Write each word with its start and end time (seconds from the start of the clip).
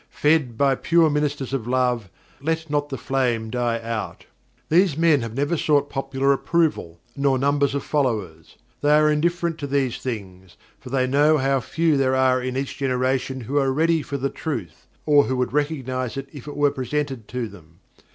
Fed 0.09 0.57
by 0.57 0.73
pure 0.73 1.11
ministers 1.11 1.53
of 1.53 1.67
love 1.67 2.09
let 2.41 2.71
not 2.71 2.89
the 2.89 2.97
flame 2.97 3.51
die 3.51 3.79
out!" 3.81 4.25
These 4.67 4.97
men 4.97 5.21
have 5.21 5.35
never 5.35 5.55
sought 5.55 5.91
popular 5.91 6.33
approval, 6.33 6.99
nor 7.15 7.37
numbers 7.37 7.75
of 7.75 7.83
followers. 7.83 8.55
They 8.81 8.93
are 8.97 9.11
indifferent 9.11 9.59
to 9.59 9.67
these 9.67 9.99
things, 9.99 10.57
for 10.79 10.89
they 10.89 11.05
know 11.05 11.37
how 11.37 11.59
few 11.59 11.97
there 11.97 12.15
are 12.15 12.41
in 12.41 12.57
each 12.57 12.79
generation 12.79 13.41
who 13.41 13.59
are 13.59 13.71
ready 13.71 14.01
for 14.01 14.17
the 14.17 14.31
truth, 14.31 14.87
or 15.05 15.25
who 15.25 15.37
would 15.37 15.53
recognize 15.53 16.17
it 16.17 16.27
if 16.33 16.47
it 16.47 16.57
were 16.57 16.71
presented 16.71 17.27
to 17.27 17.47
them. 17.47 17.77